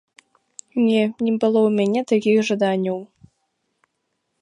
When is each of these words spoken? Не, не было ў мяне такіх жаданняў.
Не, 0.85 1.01
не 1.25 1.33
было 1.41 1.59
ў 1.67 1.75
мяне 1.77 2.01
такіх 2.15 2.37
жаданняў. 2.51 2.97